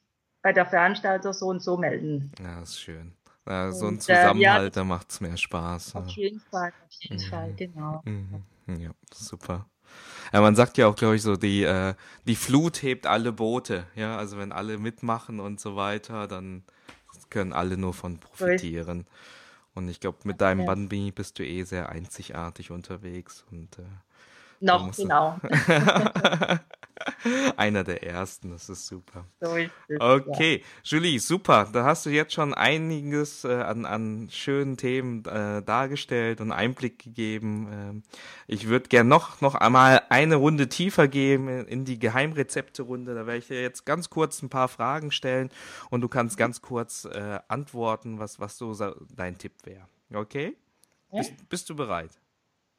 [0.41, 2.31] bei der Veranstalter so und so melden.
[2.41, 3.13] Ja, ist schön.
[3.47, 5.93] Ja, so ein Und, äh, ja, Zusammenhalt, da macht es mehr Spaß.
[5.93, 5.99] Ja.
[5.99, 8.01] Auf jeden Fall, auf jeden Fall, genau.
[8.05, 8.43] Mhm.
[8.79, 9.67] Ja, super.
[10.31, 11.95] Ja, man sagt ja auch, glaube ich, so, die, äh,
[12.25, 13.87] die Flut hebt alle Boote.
[13.95, 16.63] Ja, also wenn alle mitmachen und so weiter, dann
[17.29, 19.07] können alle nur von profitieren.
[19.79, 20.65] Und ich glaube, mit deinem Ja.
[20.65, 23.83] Banbi bist du eh sehr einzigartig unterwegs und äh,
[24.59, 25.39] Noch, genau.
[27.57, 29.25] einer der ersten, das ist super.
[29.99, 31.69] Okay, Julie, super.
[31.71, 36.99] Da hast du jetzt schon einiges äh, an, an schönen Themen äh, dargestellt und Einblick
[36.99, 37.69] gegeben.
[37.71, 38.03] Ähm,
[38.47, 43.15] ich würde gern noch, noch einmal eine Runde tiefer gehen in, in die Geheimrezepte-Runde.
[43.15, 45.49] Da werde ich dir jetzt ganz kurz ein paar Fragen stellen
[45.89, 48.73] und du kannst ganz kurz äh, antworten, was, was so
[49.15, 49.87] dein Tipp wäre.
[50.13, 50.55] Okay?
[51.11, 51.19] Ja.
[51.19, 52.11] Bist, bist du bereit?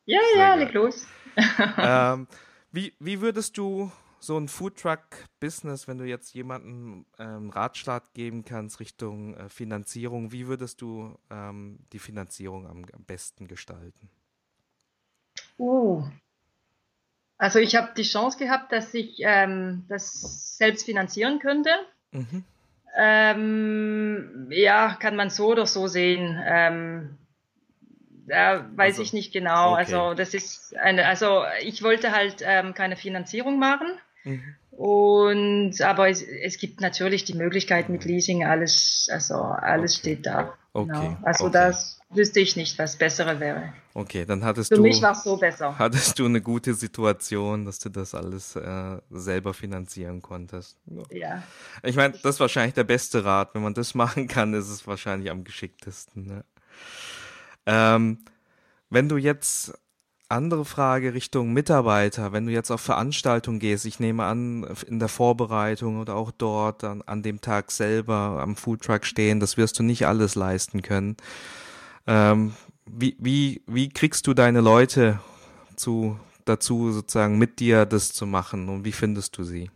[0.07, 0.64] Ja, Sehr ja, geil.
[0.64, 1.07] leg los.
[1.79, 2.27] ähm,
[2.73, 8.80] wie, wie würdest du so ein Foodtruck-Business, wenn du jetzt jemandem ähm, Ratschlag geben kannst
[8.80, 14.11] Richtung äh, Finanzierung, wie würdest du ähm, die Finanzierung am, am besten gestalten?
[15.59, 16.04] Uh.
[17.38, 21.70] Also ich habe die Chance gehabt, dass ich ähm, das selbst finanzieren könnte.
[22.12, 22.44] Mhm.
[22.96, 26.38] Ähm, ja, kann man so oder so sehen.
[26.44, 27.16] Ähm,
[28.26, 29.72] da weiß Also, ich nicht genau.
[29.72, 29.78] okay.
[29.78, 33.88] Also das ist eine, also ich wollte halt ähm, keine Finanzierung machen.
[34.24, 34.42] Mhm.
[34.70, 40.00] Und aber es, es gibt natürlich die Möglichkeit mit Leasing, alles, also alles Okay.
[40.00, 40.54] steht da.
[40.72, 41.18] Okay, Genau.
[41.22, 41.52] Also okay.
[41.52, 43.72] das wüsste ich nicht, was bessere wäre.
[43.94, 45.76] Okay, dann hattest Für du, mich war es so besser.
[45.78, 50.76] hattest du eine gute Situation, dass du das alles äh, selber finanzieren konntest.
[50.87, 51.02] Ja.
[51.11, 51.42] Ja.
[51.83, 53.54] Ich meine, das ist wahrscheinlich der beste Rat.
[53.54, 56.26] Wenn man das machen kann, ist es wahrscheinlich am geschicktesten.
[56.26, 56.44] Ne?
[57.66, 58.18] Ähm,
[58.90, 59.74] wenn du jetzt
[60.31, 65.09] andere Frage Richtung Mitarbeiter, wenn du jetzt auf Veranstaltungen gehst, ich nehme an, in der
[65.09, 69.83] Vorbereitung oder auch dort an, an dem Tag selber am Foodtruck stehen, das wirst du
[69.83, 71.16] nicht alles leisten können.
[72.07, 72.55] Ähm,
[72.87, 75.21] wie, wie, wie kriegst du deine Leute
[75.77, 79.71] zu, dazu, sozusagen mit dir das zu machen und wie findest du sie?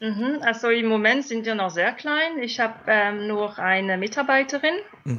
[0.00, 2.38] Mhm, also im Moment sind wir noch sehr klein.
[2.42, 5.18] Ich habe ähm, nur eine Mitarbeiterin, Mhm.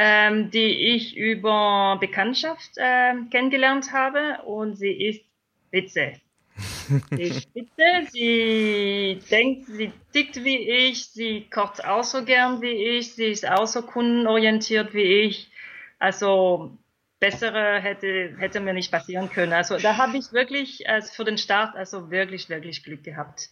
[0.00, 5.24] Ähm, die ich über Bekanntschaft ähm, kennengelernt habe und sie ist
[5.66, 6.12] spitze.
[7.10, 12.96] Sie ist spitze, sie denkt, sie tickt wie ich, sie kocht auch so gern wie
[12.96, 15.50] ich, sie ist auch so kundenorientiert wie ich.
[15.98, 16.76] Also
[17.20, 19.52] bessere hätte, hätte mir nicht passieren können.
[19.52, 23.50] Also da habe ich wirklich also für den Start also wirklich, wirklich Glück gehabt.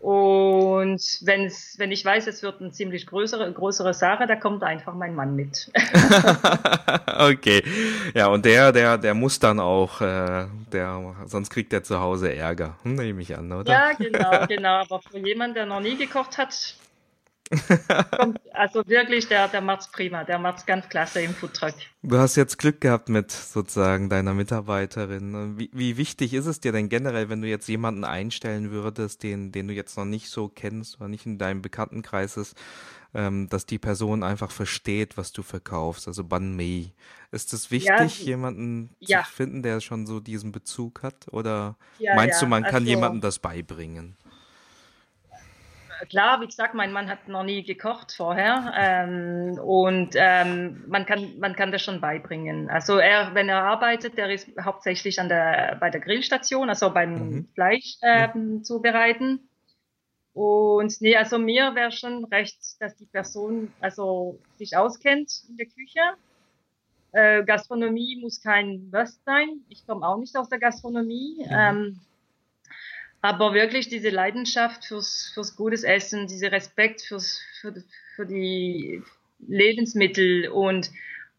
[0.00, 4.94] Und wenn's, wenn ich weiß, es wird eine ziemlich größere, größere Sache, da kommt einfach
[4.94, 5.70] mein Mann mit.
[7.18, 7.62] okay.
[8.14, 12.34] Ja, und der, der, der muss dann auch, äh, der, sonst kriegt er zu Hause
[12.34, 12.76] Ärger.
[12.82, 13.72] Hm, Nehme ich an, oder?
[13.72, 14.80] Ja, genau, genau.
[14.80, 16.76] Aber für jemanden, der noch nie gekocht hat,
[18.52, 20.24] also wirklich, der, der macht's prima.
[20.24, 21.74] Der macht's ganz klasse im Foodtruck.
[22.02, 25.58] Du hast jetzt Glück gehabt mit sozusagen deiner Mitarbeiterin.
[25.58, 29.52] Wie, wie wichtig ist es dir denn generell, wenn du jetzt jemanden einstellen würdest, den,
[29.52, 32.56] den du jetzt noch nicht so kennst oder nicht in deinem Bekanntenkreis ist,
[33.14, 36.92] ähm, dass die Person einfach versteht, was du verkaufst, also Ban Mei.
[37.32, 39.24] Ist es wichtig, Ja, jemanden ja.
[39.24, 41.26] zu finden, der schon so diesen Bezug hat?
[41.32, 44.16] Oder Ja, meinst du, man kann also- jemandem das beibringen?
[46.08, 51.38] Klar, wie gesagt, mein Mann hat noch nie gekocht vorher ähm, und ähm, man kann
[51.38, 52.68] man kann das schon beibringen.
[52.70, 57.12] Also er, wenn er arbeitet, der ist hauptsächlich an der bei der Grillstation, also beim
[57.14, 57.48] Mhm.
[57.54, 59.48] Fleisch ähm, zubereiten.
[60.32, 65.66] Und nee, also mir wäre schon recht, dass die Person also sich auskennt in der
[65.66, 66.00] Küche.
[67.12, 69.60] Äh, Gastronomie muss kein Must sein.
[69.70, 71.36] Ich komme auch nicht aus der Gastronomie.
[71.38, 71.50] Mhm.
[71.50, 72.00] Ähm,
[73.22, 77.74] aber wirklich diese Leidenschaft fürs, fürs gutes Essen, dieser Respekt fürs, für,
[78.14, 79.02] für die
[79.46, 80.90] Lebensmittel und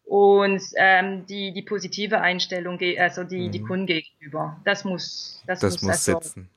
[0.04, 3.52] und ähm, die die positive Einstellung also die mhm.
[3.52, 6.48] die Kunden gegenüber das muss das, das muss, muss also, sitzen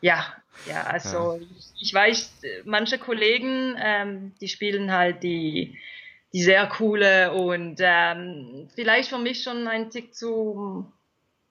[0.00, 0.24] ja
[0.66, 1.46] ja also ja.
[1.58, 2.32] Ich, ich, weiß
[2.64, 5.76] manche Kollegen ähm, die spielen halt die
[6.32, 10.90] die sehr coole und ähm, vielleicht für mich schon ein Tick zu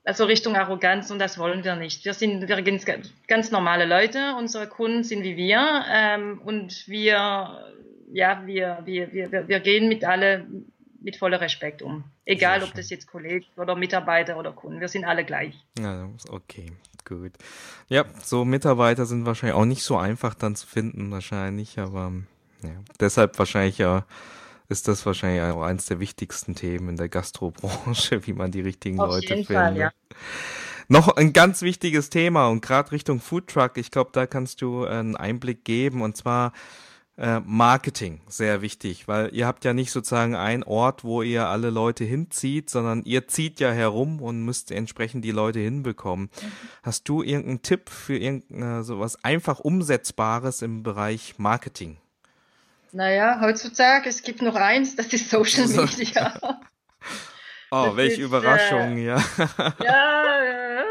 [0.07, 2.05] also Richtung Arroganz und das wollen wir nicht.
[2.05, 2.85] Wir sind wir ganz,
[3.27, 7.65] ganz normale Leute, unsere Kunden sind wie wir ähm, und wir
[8.13, 10.47] ja wir, wir, wir, wir gehen mit alle
[11.01, 12.05] mit voller Respekt um.
[12.25, 15.55] Egal ob das jetzt Kollegen oder Mitarbeiter oder Kunden, wir sind alle gleich.
[15.77, 16.71] Ja, okay,
[17.05, 17.33] gut.
[17.89, 22.13] Ja, so Mitarbeiter sind wahrscheinlich auch nicht so einfach dann zu finden wahrscheinlich, aber
[22.63, 24.05] ja, deshalb wahrscheinlich ja
[24.69, 28.99] ist das wahrscheinlich auch eines der wichtigsten Themen in der Gastrobranche, wie man die richtigen
[28.99, 29.47] Auf Leute findet.
[29.47, 29.91] Fall, ja.
[30.89, 35.17] Noch ein ganz wichtiges Thema und gerade Richtung Foodtruck, ich glaube, da kannst du einen
[35.17, 36.53] Einblick geben und zwar
[37.17, 41.71] äh, Marketing, sehr wichtig, weil ihr habt ja nicht sozusagen einen Ort, wo ihr alle
[41.71, 46.29] Leute hinzieht, sondern ihr zieht ja herum und müsst entsprechend die Leute hinbekommen.
[46.41, 46.51] Mhm.
[46.83, 51.97] Hast du irgendeinen Tipp für irgendein sowas einfach umsetzbares im Bereich Marketing?
[52.97, 56.33] Naja, heutzutage, es gibt noch eins, das ist Social Media.
[57.71, 59.23] oh, das welche ist, Überraschung, äh, ja.
[59.83, 60.83] ja,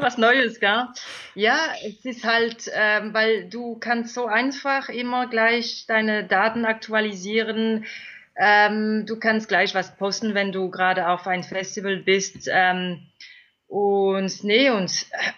[0.00, 0.88] was Neues, gell?
[1.36, 7.86] Ja, es ist halt, ähm, weil du kannst so einfach immer gleich deine Daten aktualisieren.
[8.34, 12.48] Ähm, du kannst gleich was posten, wenn du gerade auf ein Festival bist.
[12.50, 13.06] Ähm,
[13.68, 15.32] und nee, und äh,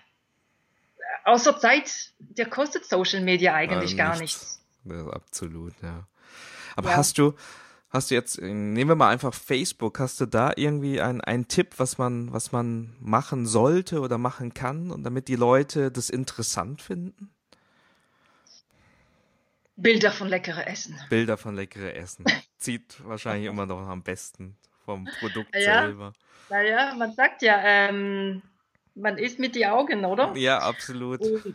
[1.25, 4.63] außer Zeit, der kostet Social Media eigentlich äh, gar nichts.
[5.11, 6.07] Absolut, ja.
[6.77, 6.97] Aber ja.
[6.97, 7.35] hast du,
[7.94, 11.75] Hast du jetzt, nehmen wir mal einfach Facebook, hast du da irgendwie einen, einen Tipp,
[11.77, 16.83] was man, was man machen sollte oder machen kann und damit die Leute das interessant
[16.83, 17.33] finden?
[19.77, 20.99] Bilder von leckere Essen.
[21.09, 22.25] Bilder von leckere Essen.
[22.59, 26.12] Zieht wahrscheinlich immer noch am besten vom Produkt ja, selber.
[26.51, 28.42] Naja, man sagt ja, ähm,
[28.94, 30.33] man isst mit die Augen, oder?
[30.37, 31.20] Ja, absolut.
[31.20, 31.54] Und,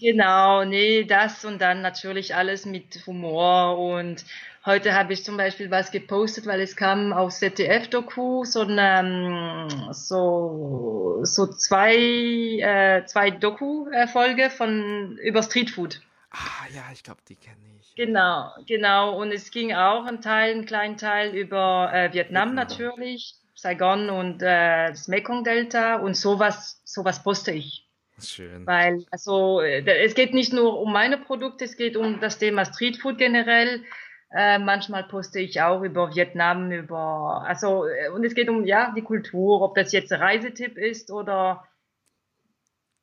[0.00, 4.24] genau, nee, das und dann natürlich alles mit Humor und
[4.68, 11.20] Heute habe ich zum Beispiel was gepostet, weil es kam aus ZDF-Doku so, eine, so,
[11.22, 16.02] so zwei, äh, zwei Doku-Folge von über Streetfood.
[16.30, 17.94] Ah ja, ich glaube, die kenne ich.
[17.94, 19.18] Genau, genau.
[19.18, 24.08] Und es ging auch ein Teil, einen kleinen Teil über äh, Vietnam, Vietnam natürlich, Saigon
[24.08, 27.88] und äh, das Mekong-Delta und sowas, sowas poste ich.
[28.22, 28.64] Schön.
[28.64, 32.64] Weil, also, äh, es geht nicht nur um meine Produkte, es geht um das Thema
[32.64, 33.82] Streetfood generell.
[34.30, 38.92] Äh, manchmal poste ich auch über Vietnam, über, also, äh, und es geht um, ja,
[38.94, 41.64] die Kultur, ob das jetzt ein Reisetipp ist oder,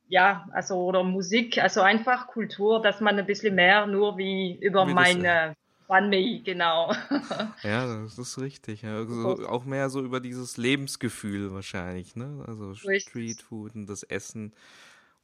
[0.08, 4.86] ja, also, oder Musik, also einfach Kultur, dass man ein bisschen mehr nur wie über
[4.88, 5.54] wie meine,
[5.86, 6.92] Funny, genau.
[7.62, 8.82] ja, das ist richtig.
[8.82, 8.96] Ja.
[8.96, 12.44] Also auch mehr so über dieses Lebensgefühl wahrscheinlich, ne?
[12.46, 14.52] Also Streetfood und das Essen.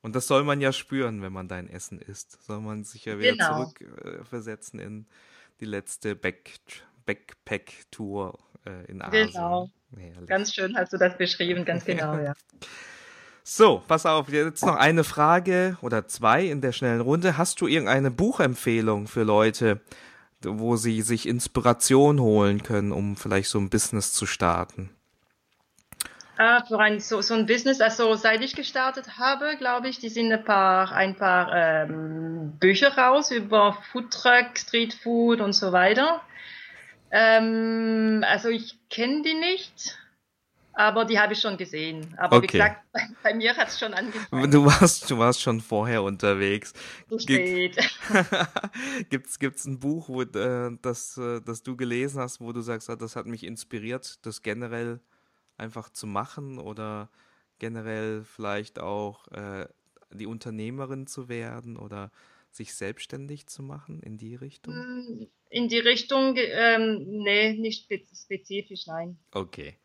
[0.03, 2.43] Und das soll man ja spüren, wenn man dein Essen isst.
[2.45, 3.67] Soll man sich ja wieder genau.
[3.67, 5.07] zurückversetzen äh, in
[5.61, 6.57] die letzte Back
[7.07, 9.29] Backpack-Tour äh, in Asien.
[9.29, 9.71] Genau.
[9.97, 10.29] Herrlich.
[10.29, 12.35] Ganz schön hast du das beschrieben, ganz genau, ja.
[13.45, 17.37] So, pass auf, jetzt noch eine Frage oder zwei in der schnellen Runde.
[17.37, 19.81] Hast du irgendeine Buchempfehlung für Leute,
[20.47, 24.91] wo sie sich Inspiration holen können, um vielleicht so ein Business zu starten?
[26.39, 30.09] Ah, für ein, so, so ein Business, also seit ich gestartet habe, glaube ich, die
[30.09, 36.23] sind ein paar, ein paar ähm, Bücher raus über Foodtruck, Streetfood und so weiter.
[37.11, 39.99] Ähm, also ich kenne die nicht,
[40.73, 42.15] aber die habe ich schon gesehen.
[42.17, 42.45] Aber okay.
[42.45, 44.51] wie gesagt, bei, bei mir hat es schon angefangen.
[44.51, 46.73] Du warst, du warst schon vorher unterwegs.
[47.09, 47.77] Zu spät.
[49.11, 52.91] gibt's, gibt's ein Buch, wo, äh, das, äh, das du gelesen hast, wo du sagst,
[52.91, 55.01] ah, das hat mich inspiriert, das generell
[55.59, 57.11] einfach zu machen oder
[57.59, 59.67] generell vielleicht auch äh,
[60.11, 62.11] die Unternehmerin zu werden oder
[62.51, 64.75] sich selbstständig zu machen in die Richtung?
[64.75, 69.19] Mm, in die Richtung, ähm, nee, nicht spezifisch, nein.
[69.33, 69.77] Okay,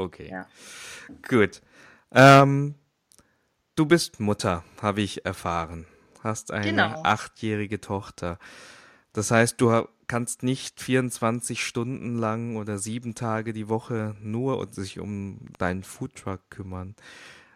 [0.00, 0.30] okay.
[0.30, 0.46] Ja.
[1.28, 1.62] Gut.
[2.12, 2.74] Ähm,
[3.74, 5.86] du bist Mutter, habe ich erfahren.
[6.22, 7.02] Hast eine genau.
[7.02, 8.38] achtjährige Tochter.
[9.12, 14.98] Das heißt, du kannst nicht 24 Stunden lang oder sieben Tage die Woche nur sich
[14.98, 16.94] um deinen Foodtruck kümmern.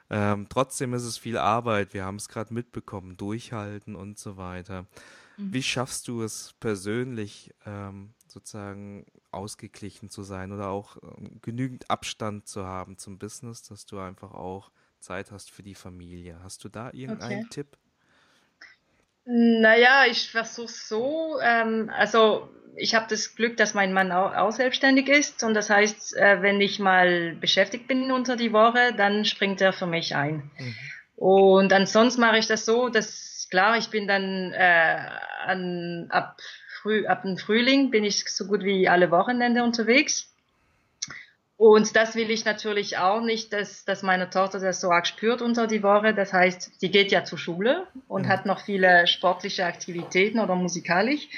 [0.08, 1.94] Ähm, trotzdem ist es viel Arbeit.
[1.94, 4.86] Wir haben es gerade mitbekommen, durchhalten und so weiter.
[5.40, 5.52] Mhm.
[5.52, 12.46] Wie schaffst du es persönlich, ähm, sozusagen ausgeglichen zu sein oder auch ähm, genügend Abstand
[12.46, 16.38] zu haben zum Business, dass du einfach auch Zeit hast für die Familie?
[16.42, 17.48] Hast du da irgendeinen okay.
[17.50, 17.76] Tipp?
[19.24, 24.52] Naja, ich versuche so, ähm, also ich habe das Glück, dass mein Mann auch, auch,
[24.52, 29.24] selbstständig ist und das heißt, äh, wenn ich mal beschäftigt bin unter die Woche, dann
[29.24, 30.50] springt er für mich ein.
[30.58, 30.74] Mhm.
[31.16, 34.98] Und ansonsten mache ich das so, dass klar, ich bin dann äh,
[35.44, 36.36] an, ab,
[36.80, 40.26] früh, ab dem Frühling bin ich so gut wie alle Wochenende unterwegs.
[41.56, 45.42] Und das will ich natürlich auch nicht, dass, dass meine Tochter das so arg spürt
[45.42, 46.14] unter die Woche.
[46.14, 48.28] Das heißt, sie geht ja zur Schule und mhm.
[48.28, 51.28] hat noch viele sportliche Aktivitäten oder musikalisch.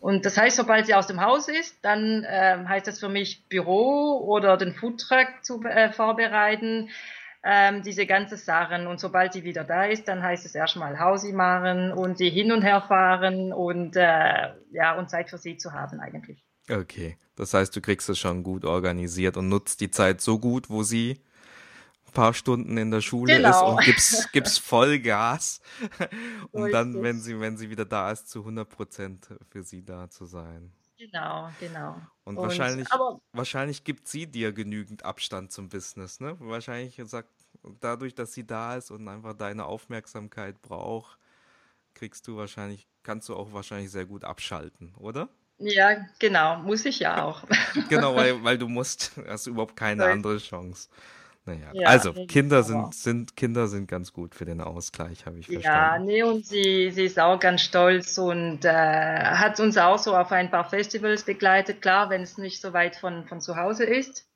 [0.00, 3.48] Und das heißt, sobald sie aus dem Haus ist, dann äh, heißt das für mich
[3.48, 6.90] Büro oder den Foodtruck zu äh, vorbereiten,
[7.44, 8.86] ähm, diese ganze Sachen.
[8.86, 12.50] Und sobald sie wieder da ist, dann heißt es erstmal Hausi machen und sie hin
[12.52, 16.42] und her fahren und äh, ja und Zeit für sie zu haben eigentlich.
[16.70, 20.70] Okay, das heißt, du kriegst es schon gut organisiert und nutzt die Zeit so gut,
[20.70, 21.20] wo sie
[22.14, 23.50] paar Stunden in der Schule genau.
[23.50, 25.60] ist und gibst, gibst Vollgas,
[26.52, 30.08] um dann, wenn sie, wenn sie wieder da ist, zu 100 Prozent für sie da
[30.08, 30.72] zu sein.
[30.96, 32.00] Genau, genau.
[32.24, 36.36] Und, und wahrscheinlich, aber, wahrscheinlich gibt sie dir genügend Abstand zum Business, ne?
[36.38, 37.30] Wahrscheinlich sagt,
[37.80, 41.18] dadurch, dass sie da ist und einfach deine Aufmerksamkeit braucht,
[41.94, 45.28] kriegst du wahrscheinlich, kannst du auch wahrscheinlich sehr gut abschalten, oder?
[45.58, 47.44] Ja, genau, muss ich ja auch.
[47.88, 50.88] genau, weil, weil du musst, hast überhaupt keine andere Chance.
[51.46, 55.46] Naja, ja, also Kinder sind, sind, Kinder sind ganz gut für den Ausgleich, habe ich
[55.46, 55.62] verstanden.
[55.64, 60.16] Ja, nee, und sie, sie ist auch ganz stolz und äh, hat uns auch so
[60.16, 63.84] auf ein paar Festivals begleitet, klar, wenn es nicht so weit von, von zu Hause
[63.84, 64.26] ist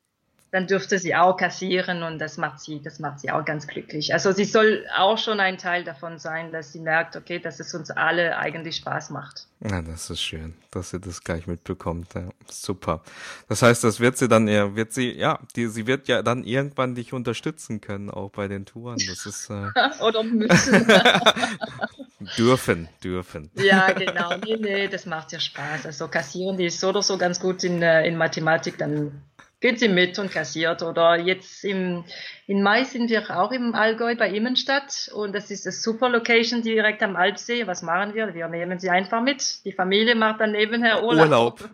[0.51, 4.13] dann dürfte sie auch kassieren und das macht sie, das macht sie auch ganz glücklich.
[4.13, 7.73] Also sie soll auch schon ein Teil davon sein, dass sie merkt, okay, dass es
[7.75, 9.45] uns alle eigentlich Spaß macht.
[9.61, 12.13] Ja, das ist schön, dass sie das gleich mitbekommt.
[12.15, 13.03] Ja, super.
[13.47, 16.43] Das heißt, das wird sie dann eher, wird sie, ja, die, sie wird ja dann
[16.43, 18.97] irgendwann dich unterstützen können, auch bei den Touren.
[19.07, 19.69] Das ist äh,
[20.01, 20.87] oder müssen.
[22.37, 23.51] dürfen, dürfen.
[23.53, 24.35] Ja, genau.
[24.37, 25.85] Nee, nee, das macht ja Spaß.
[25.85, 29.21] Also kassieren, die ist so oder so ganz gut in, äh, in Mathematik, dann
[29.59, 30.81] geht sie mit und kassiert.
[30.81, 32.03] Oder jetzt im,
[32.47, 36.61] in Mai sind wir auch im Allgäu bei Immenstadt und das ist eine super Location
[36.61, 37.67] direkt am Alpsee.
[37.67, 38.33] Was machen wir?
[38.33, 39.63] Wir nehmen sie einfach mit.
[39.65, 41.25] Die Familie macht dann nebenher Urlaub.
[41.25, 41.69] Urlaub.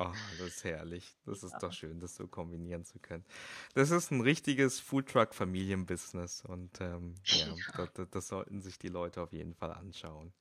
[0.00, 1.16] Oh, das ist herrlich.
[1.26, 1.58] Das ist ja.
[1.58, 3.24] doch schön, das so kombinieren zu können.
[3.74, 7.88] Das ist ein richtiges Foodtruck-Familienbusiness und ähm, ja, ja.
[7.94, 10.32] Das, das sollten sich die Leute auf jeden Fall anschauen.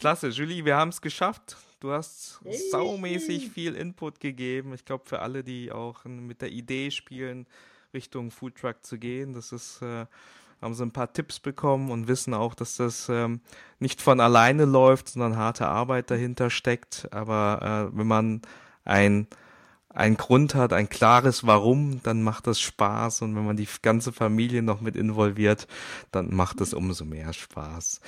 [0.00, 1.58] Klasse, Julie, wir haben es geschafft.
[1.78, 4.72] Du hast saumäßig viel Input gegeben.
[4.72, 7.46] Ich glaube, für alle, die auch mit der Idee spielen,
[7.92, 10.06] Richtung Foodtruck zu gehen, das ist, äh,
[10.62, 13.42] haben sie ein paar Tipps bekommen und wissen auch, dass das ähm,
[13.78, 17.06] nicht von alleine läuft, sondern harte Arbeit dahinter steckt.
[17.12, 18.40] Aber äh, wenn man
[18.86, 19.26] ein
[19.92, 24.12] einen Grund hat, ein klares Warum, dann macht das Spaß und wenn man die ganze
[24.12, 25.66] Familie noch mit involviert,
[26.12, 28.00] dann macht es umso mehr Spaß.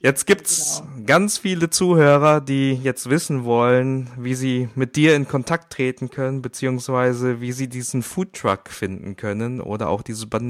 [0.00, 1.06] Jetzt gibt's genau.
[1.06, 6.42] ganz viele Zuhörer, die jetzt wissen wollen, wie sie mit dir in Kontakt treten können,
[6.42, 10.42] beziehungsweise wie sie diesen Foodtruck finden können oder auch diese Banh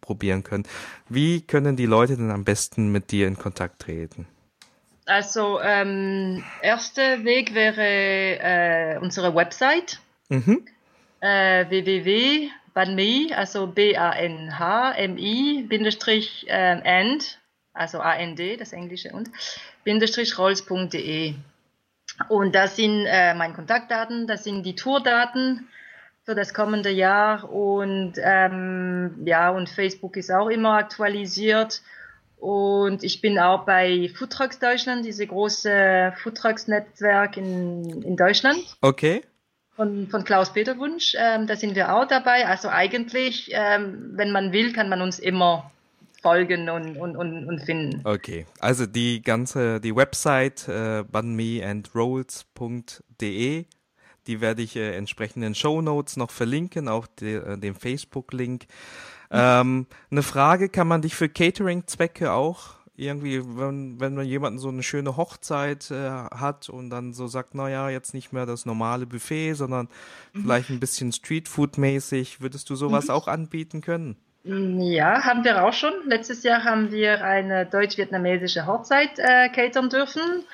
[0.00, 0.64] probieren können.
[1.08, 4.26] Wie können die Leute denn am besten mit dir in Kontakt treten?
[5.06, 10.66] Also ähm, erster Weg wäre äh, unsere Website Mhm.
[11.20, 17.40] Äh, www.banmi, also B-A-N-H-M-I, Bindestrich äh, and,
[17.72, 19.30] also A-N-D, das Englische und,
[19.84, 21.34] Bindestrich rolls.de.
[22.28, 25.68] Und das sind äh, meine Kontaktdaten, das sind die Tourdaten
[26.24, 31.82] für das kommende Jahr und ähm, ja, und Facebook ist auch immer aktualisiert.
[32.36, 38.58] Und ich bin auch bei Foodtrucks Deutschland, diese große Foodtrucks-Netzwerk in, in Deutschland.
[38.82, 39.22] Okay
[39.76, 41.14] von, von Klaus-Peter Wunsch.
[41.18, 42.46] Ähm, da sind wir auch dabei.
[42.46, 45.70] Also eigentlich, ähm, wenn man will, kann man uns immer
[46.22, 48.00] folgen und, und, und, und finden.
[48.04, 53.66] Okay, also die ganze, die Website äh, bunmeandrolls.de,
[54.26, 57.74] die werde ich äh, entsprechend in den Show Notes noch verlinken, auch de, äh, den
[57.74, 58.64] Facebook-Link.
[59.30, 64.68] Ähm, eine Frage, kann man dich für Catering-Zwecke auch irgendwie, wenn, wenn man jemanden so
[64.68, 69.06] eine schöne Hochzeit äh, hat und dann so sagt, naja, jetzt nicht mehr das normale
[69.06, 69.88] Buffet, sondern
[70.32, 70.42] mhm.
[70.42, 73.14] vielleicht ein bisschen Streetfood-mäßig, würdest du sowas mhm.
[73.14, 74.16] auch anbieten können?
[74.44, 75.92] Ja, haben wir auch schon.
[76.04, 80.44] Letztes Jahr haben wir eine deutsch-vietnamesische Hochzeit äh, catern dürfen.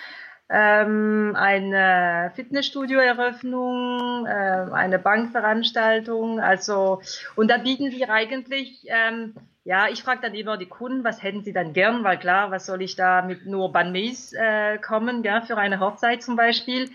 [0.48, 4.30] Ähm, eine Fitnessstudio-Eröffnung, äh,
[4.72, 7.00] eine Bankveranstaltung, also
[7.36, 9.34] und da bieten wir eigentlich ähm,
[9.64, 12.66] ja, ich frage dann immer die Kunden, was hätten sie dann gern, weil klar, was
[12.66, 16.90] soll ich da mit nur Banmis äh, kommen, ja, für eine Hochzeit zum Beispiel.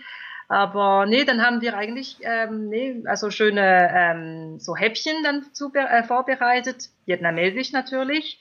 [0.48, 5.72] Aber nee, dann haben wir eigentlich ähm, nee, also schöne ähm, so Häppchen dann zu,
[5.74, 8.38] äh, vorbereitet, vietnamesisch natürlich.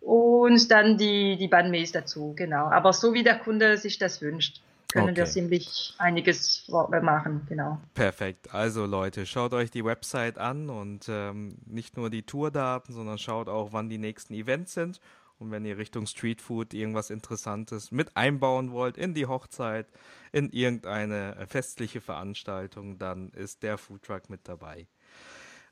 [0.00, 2.66] und dann die, die Banh dazu, genau.
[2.66, 4.62] Aber so wie der Kunde sich das wünscht,
[4.92, 5.16] können okay.
[5.16, 7.80] wir ziemlich einiges machen, genau.
[7.94, 8.54] Perfekt.
[8.54, 13.48] Also Leute, schaut euch die Website an und ähm, nicht nur die Tourdaten, sondern schaut
[13.48, 15.00] auch, wann die nächsten Events sind.
[15.38, 19.86] Und wenn ihr Richtung Streetfood irgendwas Interessantes mit einbauen wollt in die Hochzeit,
[20.32, 24.86] in irgendeine festliche Veranstaltung, dann ist der Foodtruck mit dabei.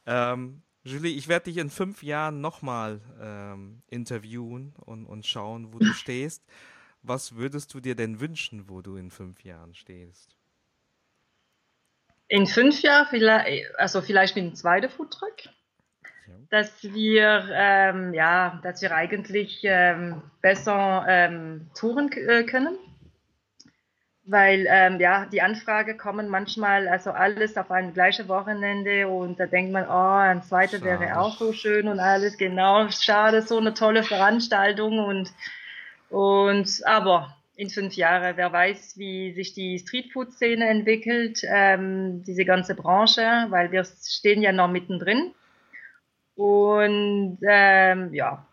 [0.07, 5.79] Ähm, Julie, ich werde dich in fünf Jahren nochmal ähm, interviewen und, und schauen, wo
[5.79, 6.43] du stehst.
[7.03, 10.37] Was würdest du dir denn wünschen, wo du in fünf Jahren stehst?
[12.29, 16.35] In fünf Jahren, vielleicht, also vielleicht mit dem zweiten Foodtruck, ja.
[16.51, 22.77] dass wir, ähm, ja, dass wir eigentlich ähm, besser ähm, touren äh, können
[24.29, 29.47] weil ähm, ja die Anfrage kommen manchmal also alles auf ein gleiches Wochenende und da
[29.47, 33.73] denkt man, oh, ein zweiter wäre auch so schön und alles genau schade, so eine
[33.73, 35.33] tolle Veranstaltung und
[36.11, 42.75] und aber in fünf Jahren, wer weiß, wie sich die Streetfood-Szene entwickelt, ähm, diese ganze
[42.75, 45.33] Branche, weil wir stehen ja noch mittendrin
[46.37, 48.47] und ähm, ja,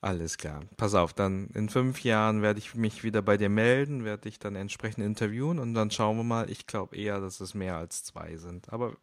[0.00, 0.60] alles klar.
[0.76, 4.38] Pass auf, dann in fünf Jahren werde ich mich wieder bei dir melden, werde dich
[4.38, 6.48] dann entsprechend interviewen und dann schauen wir mal.
[6.50, 8.72] Ich glaube eher, dass es mehr als zwei sind.
[8.72, 8.94] Aber